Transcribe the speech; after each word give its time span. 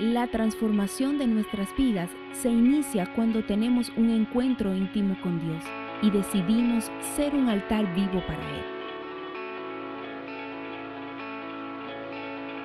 La 0.00 0.26
transformación 0.26 1.18
de 1.18 1.28
nuestras 1.28 1.68
vidas 1.76 2.10
se 2.32 2.48
inicia 2.48 3.06
cuando 3.14 3.44
tenemos 3.44 3.92
un 3.96 4.10
encuentro 4.10 4.74
íntimo 4.74 5.16
con 5.22 5.38
Dios 5.38 5.62
y 6.02 6.10
decidimos 6.10 6.90
ser 7.14 7.32
un 7.32 7.48
altar 7.48 7.94
vivo 7.94 8.20
para 8.26 8.42
Él. 8.50 8.64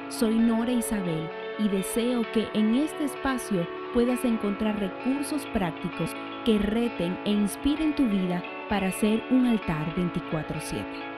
Soy 0.10 0.40
Nora 0.40 0.72
Isabel 0.72 1.30
y 1.60 1.68
deseo 1.68 2.24
que 2.34 2.48
en 2.56 2.74
este 2.74 3.04
espacio 3.04 3.68
puedas 3.94 4.26
encontrar 4.26 4.80
recursos 4.80 5.46
prácticos 5.54 6.10
que 6.46 6.58
reten 6.58 7.16
e 7.26 7.32
inspiren 7.32 7.94
tu 7.94 8.08
vida 8.08 8.42
para 8.70 8.92
ser 8.92 9.24
un 9.30 9.46
altar 9.46 9.94
24/7. 9.96 11.09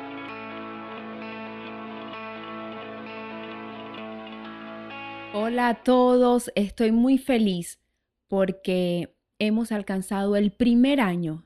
Hola 5.34 5.70
a 5.70 5.84
todos, 5.84 6.52
estoy 6.56 6.92
muy 6.92 7.18
feliz 7.18 7.80
porque 8.28 9.16
hemos 9.40 9.72
alcanzado 9.72 10.36
el 10.36 10.52
primer 10.52 11.00
año 11.00 11.46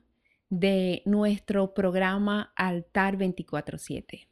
de 0.50 1.04
nuestro 1.06 1.76
programa 1.76 2.52
Altar 2.56 3.16
24/7. 3.16 4.28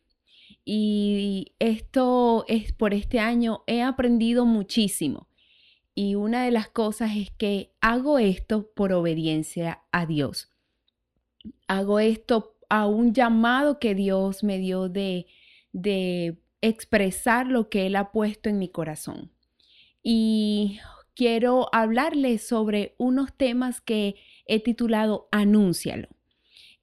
Y 0.66 1.54
esto 1.60 2.46
es 2.48 2.74
por 2.74 2.96
este 2.96 3.20
año 3.20 3.64
he 3.68 3.84
aprendido 3.84 4.46
muchísimo. 4.46 5.28
Y 5.94 6.16
una 6.16 6.46
de 6.46 6.52
las 6.52 6.70
cosas 6.70 7.12
es 7.16 7.30
que 7.30 7.76
hago 7.80 8.18
esto 8.18 8.72
por 8.74 8.92
obediencia 8.92 9.84
a 9.92 10.08
Dios. 10.08 10.52
Hago 11.68 12.00
esto 12.00 12.58
a 12.70 12.88
un 12.88 13.14
llamado 13.14 13.78
que 13.78 13.94
Dios 13.94 14.44
me 14.44 14.58
dio 14.58 14.90
de, 14.90 15.28
de 15.74 16.42
expresar 16.62 17.46
lo 17.46 17.70
que 17.70 17.86
Él 17.86 17.96
ha 17.96 18.12
puesto 18.12 18.50
en 18.50 18.58
mi 18.58 18.70
corazón. 18.70 19.33
Y 20.04 20.80
quiero 21.16 21.70
hablarles 21.72 22.46
sobre 22.46 22.94
unos 22.98 23.36
temas 23.36 23.82
que 23.82 24.16
he 24.46 24.60
titulado 24.60 25.28
Anúncialo. 25.32 26.10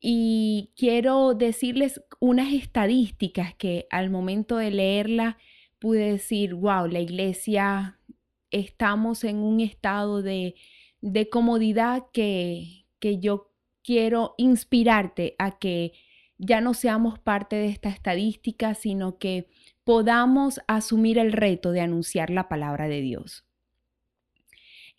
Y 0.00 0.72
quiero 0.76 1.34
decirles 1.34 2.02
unas 2.20 2.54
estadísticas 2.54 3.54
que 3.54 3.86
al 3.90 4.08
momento 4.08 4.56
de 4.56 4.70
leerla 4.70 5.36
pude 5.78 6.12
decir, 6.12 6.54
wow, 6.54 6.86
la 6.86 7.00
iglesia 7.00 7.98
estamos 8.50 9.24
en 9.24 9.36
un 9.36 9.60
estado 9.60 10.22
de, 10.22 10.54
de 11.02 11.28
comodidad 11.28 12.06
que, 12.12 12.86
que 12.98 13.18
yo 13.18 13.52
quiero 13.82 14.34
inspirarte 14.38 15.34
a 15.38 15.58
que 15.58 15.92
ya 16.40 16.60
no 16.62 16.72
seamos 16.72 17.18
parte 17.18 17.56
de 17.56 17.68
esta 17.68 17.90
estadística, 17.90 18.74
sino 18.74 19.18
que 19.18 19.46
podamos 19.84 20.60
asumir 20.66 21.18
el 21.18 21.32
reto 21.32 21.70
de 21.70 21.82
anunciar 21.82 22.30
la 22.30 22.48
palabra 22.48 22.88
de 22.88 23.02
Dios. 23.02 23.44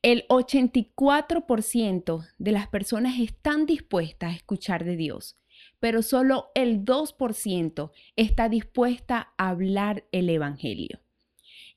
El 0.03 0.27
84% 0.27 2.27
de 2.37 2.51
las 2.51 2.67
personas 2.67 3.19
están 3.19 3.65
dispuestas 3.65 4.31
a 4.31 4.35
escuchar 4.35 4.85
de 4.85 4.95
Dios, 4.95 5.39
pero 5.79 6.03
solo 6.03 6.51
el 6.53 6.85
2% 6.85 7.91
está 8.15 8.47
dispuesta 8.47 9.33
a 9.37 9.49
hablar 9.49 10.05
el 10.11 10.29
Evangelio. 10.29 11.01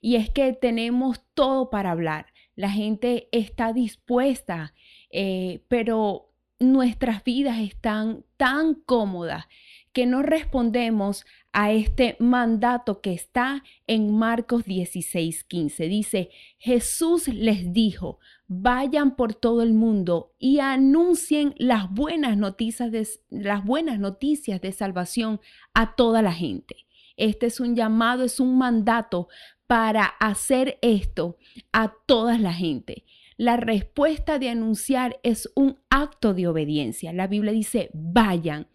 Y 0.01 0.17
es 0.17 0.29
que 0.29 0.53
tenemos 0.53 1.23
todo 1.33 1.71
para 1.71 1.91
hablar. 1.91 2.27
La 2.55 2.71
gente 2.71 3.29
está 3.33 3.73
dispuesta, 3.73 4.75
eh, 5.11 5.65
pero 5.69 6.34
nuestras 6.73 7.25
vidas 7.25 7.59
están 7.59 8.25
tan 8.37 8.75
cómodas 8.75 9.47
que 9.93 10.07
no 10.07 10.23
respondemos 10.23 11.25
a 11.53 11.71
este 11.71 12.17
mandato 12.19 13.01
que 13.01 13.13
está 13.13 13.63
en 13.87 14.17
Marcos 14.17 14.65
16:15. 14.65 15.89
Dice, 15.89 16.31
Jesús 16.59 17.29
les 17.29 17.73
dijo, 17.73 18.19
vayan 18.49 19.15
por 19.15 19.35
todo 19.35 19.63
el 19.63 19.73
mundo 19.73 20.33
y 20.39 20.59
anuncien 20.59 21.55
las 21.59 21.89
buenas 21.91 22.37
noticias 22.37 22.91
de, 22.91 23.09
las 23.31 23.65
buenas 23.65 24.01
noticias 24.01 24.61
de 24.61 24.73
salvación 24.73 25.41
a 25.75 25.95
toda 25.95 26.23
la 26.23 26.33
gente. 26.33 26.87
Este 27.17 27.47
es 27.47 27.61
un 27.61 27.77
llamado, 27.77 28.25
es 28.25 28.41
un 28.41 28.59
mandato 28.59 29.29
para 29.69 30.05
hacer 30.05 30.79
esto 30.83 31.39
a 31.73 31.95
toda 32.07 32.37
la 32.37 32.53
gente. 32.53 33.05
La 33.37 33.57
respuesta 33.57 34.39
de 34.39 34.49
anunciar 34.49 35.19
es 35.23 35.51
un 35.55 35.79
acto 35.91 36.35
de 36.35 36.47
obediencia. 36.47 37.13
La 37.13 37.27
Biblia 37.27 37.53
dice, 37.53 37.91
vayan. 37.93 38.69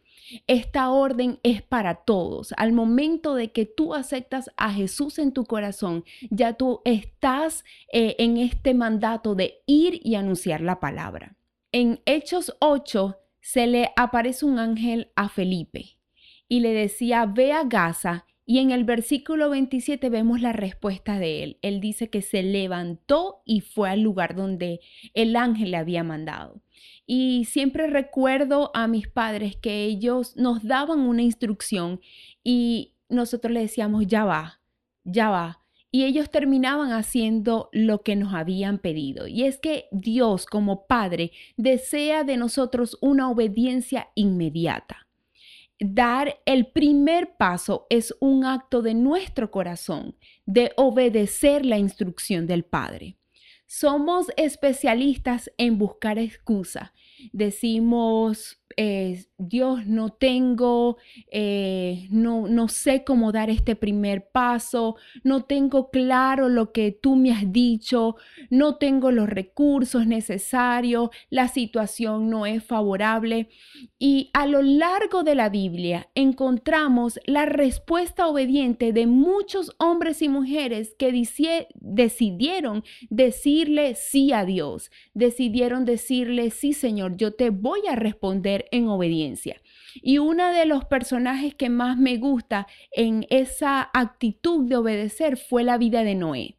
Esta 0.45 0.91
orden 0.91 1.39
es 1.41 1.63
para 1.63 1.95
todos. 1.95 2.53
Al 2.57 2.71
momento 2.71 3.33
de 3.33 3.51
que 3.51 3.65
tú 3.65 3.95
aceptas 3.95 4.51
a 4.57 4.71
Jesús 4.71 5.17
en 5.17 5.33
tu 5.33 5.45
corazón, 5.45 6.03
ya 6.29 6.53
tú 6.53 6.81
estás 6.85 7.63
eh, 7.91 8.15
en 8.19 8.37
este 8.37 8.73
mandato 8.75 9.33
de 9.33 9.63
ir 9.65 9.99
y 10.03 10.15
anunciar 10.15 10.61
la 10.61 10.79
palabra. 10.79 11.35
En 11.71 12.01
Hechos 12.05 12.55
8 12.59 13.17
se 13.41 13.65
le 13.65 13.91
aparece 13.95 14.45
un 14.45 14.59
ángel 14.59 15.11
a 15.15 15.29
Felipe 15.29 15.97
y 16.47 16.59
le 16.59 16.73
decía, 16.73 17.25
ve 17.25 17.53
a 17.53 17.63
Gaza 17.63 18.25
y 18.49 18.57
en 18.57 18.71
el 18.71 18.83
versículo 18.83 19.51
27 19.51 20.09
vemos 20.09 20.41
la 20.41 20.53
respuesta 20.53 21.19
de 21.19 21.43
él. 21.43 21.59
Él 21.61 21.79
dice 21.79 22.09
que 22.09 22.23
se 22.23 22.41
levantó 22.41 23.43
y 23.45 23.61
fue 23.61 23.91
al 23.91 24.01
lugar 24.01 24.33
donde 24.33 24.79
el 25.13 25.35
ángel 25.35 25.69
le 25.69 25.77
había 25.77 26.03
mandado. 26.03 26.59
Y 27.05 27.45
siempre 27.45 27.85
recuerdo 27.85 28.71
a 28.73 28.87
mis 28.87 29.07
padres 29.07 29.55
que 29.55 29.83
ellos 29.83 30.35
nos 30.35 30.63
daban 30.63 31.01
una 31.01 31.21
instrucción 31.21 32.01
y 32.43 32.95
nosotros 33.07 33.53
le 33.53 33.59
decíamos, 33.59 34.07
ya 34.07 34.25
va, 34.25 34.61
ya 35.03 35.29
va. 35.29 35.61
Y 35.91 36.05
ellos 36.05 36.31
terminaban 36.31 36.91
haciendo 36.91 37.69
lo 37.71 38.01
que 38.01 38.15
nos 38.15 38.33
habían 38.33 38.79
pedido. 38.79 39.27
Y 39.27 39.43
es 39.43 39.59
que 39.59 39.89
Dios 39.91 40.47
como 40.47 40.87
Padre 40.87 41.33
desea 41.55 42.23
de 42.23 42.35
nosotros 42.35 42.97
una 42.99 43.29
obediencia 43.29 44.09
inmediata 44.15 45.05
dar 45.79 46.39
el 46.45 46.67
primer 46.67 47.37
paso 47.37 47.87
es 47.89 48.13
un 48.19 48.45
acto 48.45 48.81
de 48.81 48.93
nuestro 48.93 49.49
corazón, 49.49 50.15
de 50.45 50.73
obedecer 50.75 51.65
la 51.65 51.77
instrucción 51.77 52.47
del 52.47 52.63
Padre. 52.63 53.17
Somos 53.65 54.27
especialistas 54.35 55.51
en 55.57 55.77
buscar 55.77 56.17
excusa. 56.17 56.93
Decimos, 57.31 58.58
Dios, 59.37 59.87
no 59.87 60.09
tengo, 60.09 60.97
eh, 61.31 62.07
no, 62.11 62.47
no 62.47 62.67
sé 62.67 63.03
cómo 63.03 63.31
dar 63.33 63.49
este 63.49 63.75
primer 63.75 64.29
paso, 64.29 64.95
no 65.23 65.43
tengo 65.43 65.89
claro 65.89 66.47
lo 66.47 66.71
que 66.71 66.91
tú 66.91 67.17
me 67.17 67.31
has 67.31 67.51
dicho, 67.51 68.15
no 68.49 68.75
tengo 68.75 69.11
los 69.11 69.29
recursos 69.29 70.07
necesarios, 70.07 71.09
la 71.29 71.49
situación 71.49 72.29
no 72.29 72.45
es 72.45 72.63
favorable. 72.63 73.49
Y 73.97 74.29
a 74.33 74.45
lo 74.45 74.61
largo 74.61 75.23
de 75.23 75.35
la 75.35 75.49
Biblia 75.49 76.09
encontramos 76.15 77.19
la 77.25 77.45
respuesta 77.45 78.27
obediente 78.27 78.93
de 78.93 79.07
muchos 79.07 79.75
hombres 79.77 80.21
y 80.21 80.29
mujeres 80.29 80.95
que 80.97 81.11
decidieron 81.75 82.83
decirle 83.09 83.95
sí 83.95 84.31
a 84.31 84.45
Dios, 84.45 84.91
decidieron 85.13 85.85
decirle, 85.85 86.49
sí 86.49 86.73
Señor, 86.73 87.17
yo 87.17 87.33
te 87.33 87.49
voy 87.49 87.81
a 87.89 87.95
responder 87.95 88.65
en 88.71 88.87
obediencia. 88.87 89.61
Y 89.95 90.17
uno 90.17 90.51
de 90.51 90.65
los 90.65 90.85
personajes 90.85 91.55
que 91.55 91.69
más 91.69 91.97
me 91.97 92.17
gusta 92.17 92.67
en 92.91 93.25
esa 93.29 93.89
actitud 93.93 94.67
de 94.67 94.77
obedecer 94.77 95.37
fue 95.37 95.63
la 95.63 95.77
vida 95.77 96.03
de 96.03 96.15
Noé. 96.15 96.57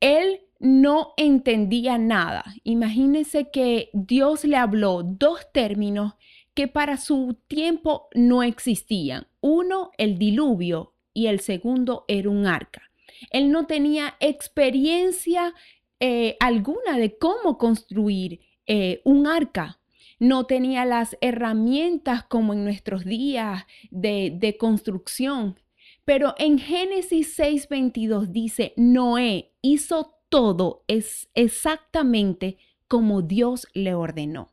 Él 0.00 0.40
no 0.58 1.14
entendía 1.16 1.98
nada. 1.98 2.44
Imagínense 2.64 3.50
que 3.50 3.90
Dios 3.92 4.44
le 4.44 4.56
habló 4.56 5.02
dos 5.02 5.52
términos 5.52 6.14
que 6.54 6.68
para 6.68 6.96
su 6.96 7.36
tiempo 7.48 8.08
no 8.14 8.42
existían. 8.42 9.26
Uno, 9.40 9.90
el 9.98 10.18
diluvio 10.18 10.94
y 11.12 11.26
el 11.26 11.40
segundo 11.40 12.04
era 12.08 12.30
un 12.30 12.46
arca. 12.46 12.90
Él 13.30 13.50
no 13.50 13.66
tenía 13.66 14.14
experiencia 14.20 15.54
eh, 16.00 16.36
alguna 16.40 16.98
de 16.98 17.16
cómo 17.16 17.58
construir 17.58 18.40
eh, 18.66 19.00
un 19.04 19.26
arca 19.26 19.80
no 20.22 20.46
tenía 20.46 20.84
las 20.84 21.18
herramientas 21.20 22.22
como 22.22 22.52
en 22.52 22.62
nuestros 22.62 23.04
días 23.04 23.66
de, 23.90 24.56
construcción, 24.56 25.58
Pero 26.04 26.36
en 26.38 26.60
Génesis 26.60 27.36
6:22 27.36 28.28
dice, 28.28 28.72
Noé 28.76 29.52
hizo 29.62 30.14
todo 30.28 30.84
es 30.86 31.28
exactamente 31.34 32.56
como 32.86 33.22
Dios 33.22 33.66
le 33.74 33.94
ordenó. 33.94 34.52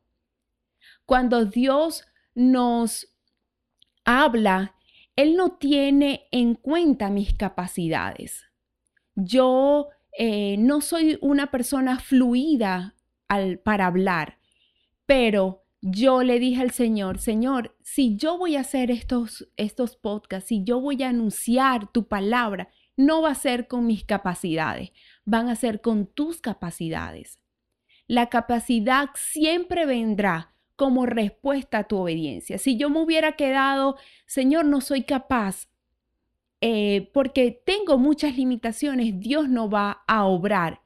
Cuando 1.05 1.45
Dios 1.45 2.03
nos 2.33 3.07
habla, 4.05 4.73
Él 5.15 5.35
no 5.35 5.51
tiene 5.51 6.27
en 6.31 6.55
cuenta 6.55 7.11
mis 7.11 7.35
capacidades. 7.35 8.43
Yo 9.13 9.89
eh, 10.17 10.57
no 10.57 10.81
soy 10.81 11.19
una 11.21 11.51
persona 11.51 11.99
fluida 11.99 12.95
al, 13.27 13.59
para 13.59 13.85
hablar, 13.85 14.39
pero 15.05 15.58
yo 15.81 16.23
le 16.23 16.39
dije 16.39 16.61
al 16.61 16.71
Señor, 16.71 17.19
Señor, 17.19 17.75
si 17.81 18.17
yo 18.17 18.37
voy 18.37 18.55
a 18.55 18.61
hacer 18.61 18.91
estos, 18.91 19.47
estos 19.55 19.95
podcasts, 19.95 20.49
si 20.49 20.63
yo 20.63 20.79
voy 20.81 21.03
a 21.03 21.09
anunciar 21.09 21.91
tu 21.91 22.07
palabra, 22.07 22.69
no 22.97 23.21
va 23.21 23.31
a 23.31 23.35
ser 23.35 23.67
con 23.67 23.85
mis 23.85 24.03
capacidades, 24.03 24.91
van 25.23 25.47
a 25.47 25.55
ser 25.55 25.79
con 25.79 26.05
tus 26.05 26.41
capacidades. 26.41 27.39
La 28.07 28.27
capacidad 28.27 29.09
siempre 29.15 29.85
vendrá 29.85 30.53
como 30.75 31.05
respuesta 31.05 31.79
a 31.79 31.83
tu 31.85 31.97
obediencia. 31.97 32.57
Si 32.57 32.77
yo 32.77 32.89
me 32.89 33.01
hubiera 33.01 33.33
quedado, 33.33 33.97
Señor, 34.25 34.65
no 34.65 34.81
soy 34.81 35.03
capaz, 35.03 35.69
eh, 36.61 37.09
porque 37.13 37.61
tengo 37.65 37.97
muchas 37.97 38.35
limitaciones, 38.35 39.19
Dios 39.19 39.47
no 39.47 39.69
va 39.69 40.03
a 40.07 40.25
obrar. 40.25 40.81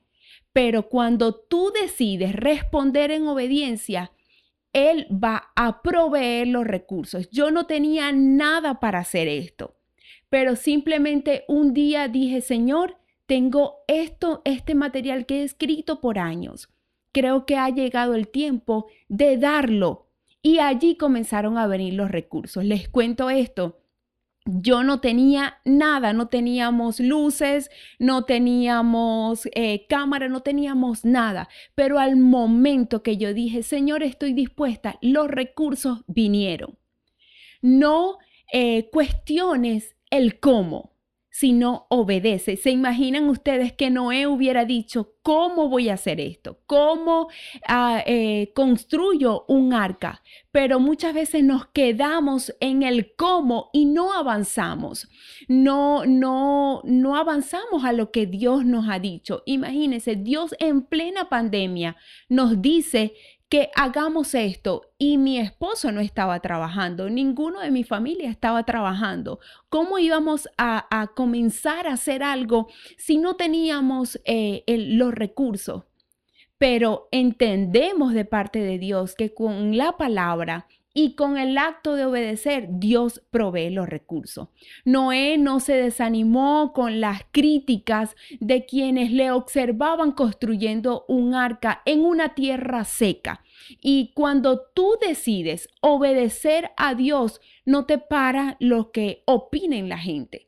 Pero 0.51 0.87
cuando 0.89 1.33
tú 1.33 1.71
decides 1.81 2.35
responder 2.35 3.09
en 3.09 3.27
obediencia, 3.27 4.11
Él 4.73 5.07
va 5.11 5.51
a 5.55 5.81
proveer 5.81 6.47
los 6.47 6.65
recursos. 6.65 7.29
Yo 7.29 7.51
no 7.51 7.65
tenía 7.65 8.11
nada 8.11 8.79
para 8.79 8.99
hacer 8.99 9.27
esto, 9.27 9.75
pero 10.29 10.55
simplemente 10.55 11.45
un 11.47 11.73
día 11.73 12.07
dije, 12.07 12.41
Señor, 12.41 12.97
tengo 13.27 13.83
esto, 13.87 14.41
este 14.45 14.75
material 14.75 15.25
que 15.25 15.41
he 15.41 15.43
escrito 15.43 16.01
por 16.01 16.19
años. 16.19 16.69
Creo 17.11 17.45
que 17.45 17.55
ha 17.55 17.69
llegado 17.69 18.15
el 18.15 18.27
tiempo 18.27 18.87
de 19.07 19.37
darlo. 19.37 20.07
Y 20.41 20.59
allí 20.59 20.97
comenzaron 20.97 21.57
a 21.57 21.67
venir 21.67 21.93
los 21.93 22.11
recursos. 22.11 22.65
Les 22.65 22.89
cuento 22.89 23.29
esto 23.29 23.82
yo 24.45 24.83
no 24.83 24.99
tenía 24.99 25.59
nada, 25.63 26.13
no 26.13 26.27
teníamos 26.27 26.99
luces, 26.99 27.69
no 27.99 28.25
teníamos 28.25 29.47
eh, 29.53 29.85
cámara, 29.87 30.27
no 30.27 30.41
teníamos 30.41 31.05
nada. 31.05 31.49
Pero 31.75 31.99
al 31.99 32.17
momento 32.17 33.03
que 33.03 33.17
yo 33.17 33.33
dije, 33.33 33.63
Señor, 33.63 34.03
estoy 34.03 34.33
dispuesta, 34.33 34.97
los 35.01 35.27
recursos 35.29 36.03
vinieron. 36.07 36.77
No 37.61 38.17
eh, 38.51 38.89
cuestiones 38.91 39.95
el 40.09 40.39
cómo 40.39 40.92
sino 41.33 41.87
obedece. 41.89 42.57
¿Se 42.57 42.69
imaginan 42.69 43.27
ustedes 43.27 43.73
que 43.73 43.89
Noé 43.89 44.27
hubiera 44.27 44.65
dicho, 44.65 45.15
¿cómo 45.23 45.67
voy 45.67 45.89
a 45.89 45.95
hacer 45.95 46.21
esto? 46.21 46.59
¿Cómo 46.67 47.27
ah, 47.67 48.03
eh, 48.05 48.51
construyo 48.53 49.43
un 49.47 49.73
arca? 49.73 50.21
Pero 50.51 50.79
muchas 50.79 51.15
veces 51.15 51.43
nos 51.43 51.65
quedamos 51.65 52.55
en 52.59 52.83
el 52.83 53.15
cómo 53.15 53.71
y 53.73 53.85
no 53.85 54.13
avanzamos. 54.13 55.09
No, 55.47 56.05
no, 56.05 56.81
no 56.83 57.17
avanzamos 57.17 57.83
a 57.83 57.93
lo 57.93 58.11
que 58.11 58.27
Dios 58.27 58.63
nos 58.63 58.87
ha 58.87 58.99
dicho. 58.99 59.41
Imagínense, 59.47 60.15
Dios 60.15 60.53
en 60.59 60.83
plena 60.83 61.29
pandemia 61.29 61.97
nos 62.29 62.61
dice 62.61 63.13
que 63.53 63.69
hagamos 63.75 64.33
esto 64.33 64.95
y 64.97 65.19
mi 65.19 65.37
esposo 65.37 65.91
no 65.91 66.01
estaba 66.01 66.39
trabajando, 66.39 67.07
ninguno 67.07 67.59
de 67.59 67.69
mi 67.69 67.83
familia 67.83 68.31
estaba 68.31 68.63
trabajando. 68.63 69.39
¿Cómo 69.69 69.99
íbamos 69.99 70.49
a, 70.57 71.11
comenzar 71.15 71.85
a 71.85 71.93
hacer 71.93 72.23
algo 72.23 72.67
si 72.97 73.17
no 73.17 73.35
teníamos 73.35 74.19
eh, 74.25 74.63
los 74.65 75.13
recursos? 75.13 75.83
Pero 76.57 77.09
entendemos 77.11 78.15
de 78.15 78.25
parte 78.25 78.57
de 78.57 78.79
Dios 78.79 79.13
que 79.13 79.35
con 79.35 79.77
la 79.77 79.97
palabra 79.97 80.65
y 80.93 81.15
con 81.15 81.37
el 81.37 81.57
acto 81.57 81.95
de 81.95 82.05
obedecer, 82.05 82.67
Dios 82.69 83.21
provee 83.31 83.69
los 83.69 83.89
recursos. 83.89 84.49
Noé 84.85 85.37
no 85.37 85.59
se 85.59 85.73
desanimó 85.73 86.71
con 86.73 87.01
las 87.01 87.21
críticas 87.31 88.15
de 88.39 88.65
quienes 88.65 89.11
le 89.11 89.31
observaban 89.31 90.11
construyendo 90.11 91.05
un 91.07 91.33
arca 91.33 91.81
en 91.85 92.05
una 92.05 92.35
tierra 92.35 92.83
seca. 92.83 93.43
Y 93.81 94.11
cuando 94.13 94.61
tú 94.73 94.97
decides 95.01 95.69
obedecer 95.81 96.71
a 96.77 96.93
Dios, 96.93 97.41
no 97.65 97.85
te 97.85 97.97
para 97.97 98.57
lo 98.59 98.91
que 98.91 99.23
opinen 99.25 99.89
la 99.89 99.97
gente. 99.97 100.47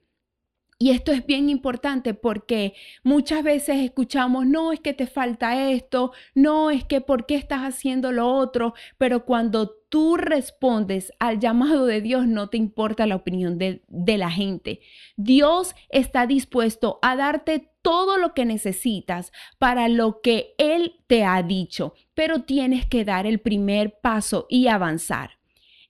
Y 0.78 0.92
esto 0.92 1.14
es 1.14 1.26
bien 1.26 1.50
importante 1.50 2.14
porque 2.14 2.74
muchas 3.02 3.44
veces 3.44 3.78
escuchamos, 3.78 4.46
no 4.46 4.74
es 4.74 4.82
que 4.82 4.94
te 4.94 5.08
falta 5.08 5.70
esto, 5.72 6.12
no 6.34 6.70
es 6.70 6.84
que 6.84 7.00
por 7.00 7.26
qué 7.26 7.36
estás 7.36 7.62
haciendo 7.62 8.12
lo 8.12 8.28
otro, 8.28 8.74
pero 8.98 9.24
cuando 9.24 9.78
tú 9.96 10.18
respondes 10.18 11.14
al 11.20 11.40
llamado 11.40 11.86
de 11.86 12.02
Dios, 12.02 12.28
no 12.28 12.50
te 12.50 12.58
importa 12.58 13.08
la 13.08 13.16
opinión 13.16 13.58
de, 13.58 13.82
de 13.88 14.18
la 14.18 14.30
gente. 14.30 14.82
Dios 15.16 15.74
está 15.88 16.28
dispuesto 16.28 17.00
a 17.02 17.16
darte 17.16 17.72
todo 17.82 18.18
lo 18.18 18.34
que 18.34 18.44
necesitas 18.44 19.32
para 19.58 19.88
lo 19.88 20.20
que 20.20 20.54
Él 20.58 21.00
te 21.08 21.24
ha 21.24 21.42
dicho, 21.44 21.94
pero 22.14 22.42
tienes 22.42 22.86
que 22.86 23.06
dar 23.06 23.26
el 23.26 23.40
primer 23.40 24.02
paso 24.02 24.48
y 24.50 24.68
avanzar. 24.68 25.40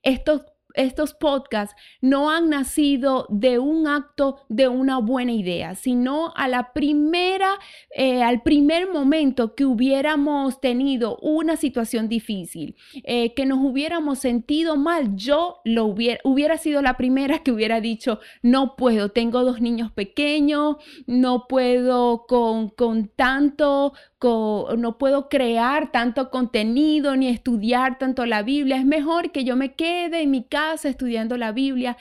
Estos 0.04 0.46
estos 0.76 1.14
podcasts 1.14 1.76
no 2.02 2.30
han 2.30 2.50
nacido 2.50 3.28
de 3.30 3.60
un 3.60 3.88
acto 3.88 4.42
de 4.50 4.68
una 4.68 5.00
buena 5.00 5.32
idea, 5.32 5.76
sino 5.76 6.34
a 6.36 6.48
la 6.48 6.74
primera, 6.74 7.50
eh, 7.96 8.24
al 8.24 8.42
primer 8.42 8.92
momento 8.92 9.56
que 9.56 9.66
hubiéramos 9.66 10.60
tenido 10.62 11.18
una 11.22 11.56
situación 11.58 12.10
difícil, 12.10 12.76
eh, 13.04 13.34
que 13.34 13.46
nos 13.46 13.60
hubiéramos 13.60 14.20
sentido 14.20 14.78
mal, 14.78 15.16
yo 15.16 15.62
lo 15.66 15.86
hubiera, 15.86 16.20
hubiera 16.24 16.58
sido 16.58 16.82
la 16.82 16.98
primera 16.98 17.40
que 17.40 17.52
hubiera 17.52 17.82
dicho, 17.82 18.20
no 18.42 18.76
puedo, 18.76 19.10
tengo 19.10 19.44
dos 19.44 19.62
niños 19.62 19.92
pequeños, 19.92 20.78
no 21.08 21.48
puedo 21.48 22.26
con, 22.28 22.70
con 22.70 23.08
tanto 23.08 23.94
no 24.78 24.98
puedo 24.98 25.30
crear 25.30 25.92
tanto 25.92 26.30
contenido 26.30 27.16
ni 27.16 27.28
estudiar 27.28 27.98
tanto 27.98 28.26
la 28.26 28.44
Biblia. 28.44 28.78
Es 28.78 28.86
mejor 28.86 29.32
que 29.32 29.44
yo 29.44 29.56
me 29.56 29.76
quede 29.76 30.22
en 30.22 30.32
mi 30.32 30.44
casa 30.44 30.90
estudiando 30.90 31.38
la 31.38 31.52
Biblia, 31.52 31.98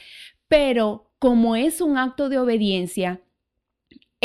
pero 0.48 1.10
como 1.18 1.56
es 1.56 1.80
un 1.80 1.98
acto 1.98 2.28
de 2.28 2.38
obediencia, 2.38 3.20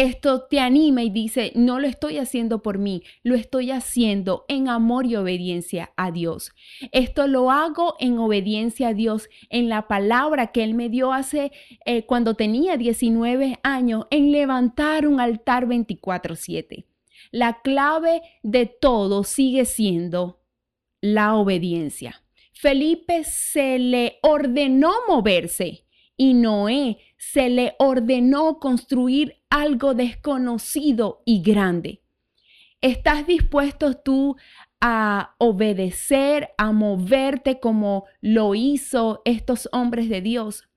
esto 0.02 0.44
te 0.50 0.62
anima 0.62 1.04
y 1.04 1.10
dice, 1.10 1.52
no 1.56 1.78
lo 1.78 1.86
estoy 1.86 2.20
haciendo 2.20 2.62
por 2.62 2.78
mí, 2.78 3.04
lo 3.22 3.36
estoy 3.36 3.72
haciendo 3.72 4.46
en 4.48 4.70
amor 4.70 5.06
y 5.06 5.18
obediencia 5.18 5.92
a 5.98 6.12
Dios. 6.12 6.54
Esto 6.94 7.28
lo 7.28 7.52
hago 7.52 7.96
en 8.00 8.18
obediencia 8.18 8.88
a 8.90 8.94
Dios, 8.94 9.28
en 9.50 9.68
la 9.68 9.90
palabra 9.90 10.54
que 10.54 10.64
Él 10.64 10.74
me 10.74 10.88
dio 10.88 11.12
hace 11.12 11.52
eh, 11.86 12.06
cuando 12.06 12.36
tenía 12.36 12.78
19 12.78 13.60
años, 13.62 14.06
en 14.10 14.32
levantar 14.32 15.06
un 15.06 15.20
altar 15.20 15.68
24/7. 15.68 16.89
La 17.32 17.62
clave 17.62 18.22
de 18.44 18.66
todo 18.66 19.24
sigue 19.24 19.66
siendo 19.66 20.42
la 21.02 21.36
obediencia. 21.36 22.24
Felipe 22.54 23.24
se 23.24 23.80
le 23.80 24.20
ordenó 24.22 24.92
moverse 25.08 25.86
y 26.18 26.34
Noé 26.34 26.98
se 27.18 27.50
le 27.50 27.76
ordenó 27.80 28.60
construir 28.60 29.38
algo 29.50 29.94
desconocido 29.94 31.22
y 31.26 31.42
grande. 31.42 32.02
¿Estás 32.82 33.28
dispuesto 33.28 33.96
tú 33.96 34.36
a 34.82 35.36
obedecer, 35.38 36.50
a 36.58 36.72
moverte 36.72 37.60
como 37.60 38.06
lo 38.22 38.56
hizo 38.56 39.22
estos 39.26 39.70
hombres 39.72 40.10
de 40.10 40.22
Dios? 40.22 40.69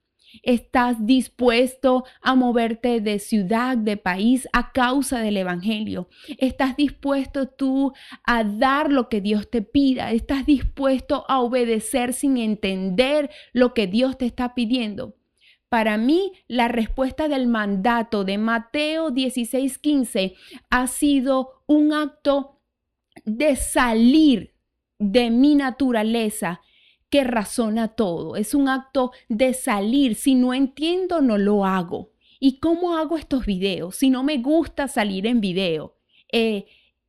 ¿Estás 0.43 1.05
dispuesto 1.05 2.05
a 2.21 2.35
moverte 2.35 3.01
de 3.01 3.19
ciudad, 3.19 3.77
de 3.77 3.97
país 3.97 4.49
a 4.53 4.73
causa 4.73 5.21
del 5.21 5.37
Evangelio? 5.37 6.09
¿Estás 6.39 6.77
dispuesto 6.77 7.49
tú 7.49 7.93
a 8.25 8.45
dar 8.45 8.91
lo 8.91 9.09
que 9.09 9.21
Dios 9.21 9.51
te 9.51 9.63
pida? 9.63 10.13
¿Estás 10.13 10.47
dispuesto 10.47 11.25
a 11.29 11.41
obedecer 11.41 12.13
sin 12.13 12.39
entender 12.39 13.31
lo 13.53 13.75
que 13.75 13.87
Dios 13.87 14.17
te 14.19 14.27
está 14.27 14.55
pidiendo? 14.55 15.17
Para 15.69 15.97
mí, 15.97 16.33
la 16.49 16.69
respuesta 16.69 17.29
del 17.29 17.47
mandato 17.47 18.25
de 18.25 18.37
Mateo 18.37 19.11
16:15 19.11 20.35
ha 20.69 20.87
sido 20.87 21.65
un 21.67 21.93
acto 21.95 22.61
de 23.25 23.57
salir 23.57 24.55
de 24.99 25.31
mi 25.31 25.55
naturaleza 25.55 26.61
que 27.13 27.25
razona 27.25 27.89
todo. 27.89 28.37
Es 28.37 28.55
un 28.55 28.71
acto 28.71 29.13
de 29.29 29.53
salir. 29.53 30.15
Si 30.15 30.35
no 30.35 30.55
entiendo, 30.55 31.21
no 31.21 31.37
lo 31.37 31.67
hago. 31.67 32.11
¿Y 32.41 32.59
cómo 32.59 32.97
hago 32.97 33.19
estos 33.19 33.45
videos? 33.45 33.97
Si 33.97 34.09
no 34.09 34.23
me 34.23 34.39
gusta 34.39 34.89
salir 34.89 35.27
en 35.27 35.43
video. 35.43 35.95
Eh, 36.33 36.65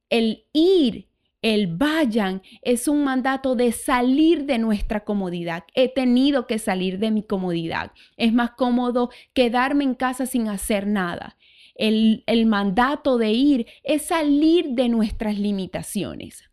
el 0.09 0.45
ir 0.51 1.07
el 1.41 1.67
vayan 1.67 2.41
es 2.61 2.89
un 2.89 3.05
mandato 3.05 3.55
de 3.55 3.71
salir 3.71 4.45
de 4.45 4.57
nuestra 4.57 5.05
comodidad. 5.05 5.63
He 5.73 5.87
tenido 5.87 6.47
que 6.47 6.59
salir 6.59 6.99
de 6.99 7.11
mi 7.11 7.23
comodidad. 7.23 7.93
Es 8.17 8.33
más 8.33 8.51
cómodo 8.51 9.09
quedarme 9.33 9.85
en 9.85 9.93
casa 9.93 10.25
sin 10.25 10.49
hacer 10.49 10.85
nada. 10.85 11.37
El, 11.75 12.23
el 12.27 12.45
mandato 12.45 13.17
de 13.17 13.31
ir 13.31 13.67
es 13.83 14.03
salir 14.03 14.69
de 14.71 14.89
nuestras 14.89 15.39
limitaciones. 15.39 16.52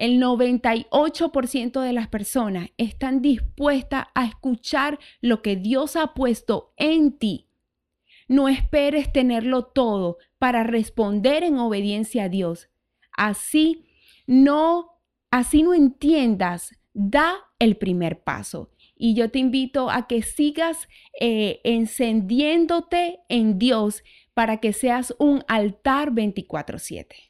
El 0.00 0.18
98% 0.18 1.82
de 1.82 1.92
las 1.92 2.08
personas 2.08 2.70
están 2.78 3.20
dispuestas 3.20 4.06
a 4.14 4.24
escuchar 4.24 4.98
lo 5.20 5.42
que 5.42 5.56
Dios 5.56 5.94
ha 5.94 6.14
puesto 6.14 6.72
en 6.78 7.18
ti. 7.18 7.50
No 8.26 8.48
esperes 8.48 9.12
tenerlo 9.12 9.66
todo 9.66 10.16
para 10.38 10.64
responder 10.64 11.42
en 11.42 11.58
obediencia 11.58 12.24
a 12.24 12.28
Dios. 12.30 12.70
Así 13.12 13.84
no, 14.26 15.02
así 15.30 15.62
no 15.62 15.74
entiendas, 15.74 16.70
da 16.94 17.34
el 17.58 17.76
primer 17.76 18.22
paso. 18.22 18.70
Y 18.96 19.12
yo 19.14 19.30
te 19.30 19.38
invito 19.38 19.90
a 19.90 20.06
que 20.06 20.22
sigas 20.22 20.88
eh, 21.20 21.60
encendiéndote 21.62 23.20
en 23.28 23.58
Dios 23.58 24.02
para 24.32 24.60
que 24.60 24.72
seas 24.72 25.14
un 25.18 25.44
altar 25.46 26.12
24/7. 26.12 27.29